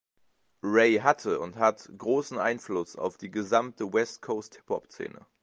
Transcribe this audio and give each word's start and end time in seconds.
Ray 0.63 0.95
hatte 1.01 1.39
und 1.39 1.57
hat 1.57 1.87
großen 1.95 2.39
Einfluss 2.39 2.95
auf 2.95 3.19
die 3.19 3.29
gesamte 3.29 3.93
West-Coast-Hip-Hop-Szene. 3.93 5.27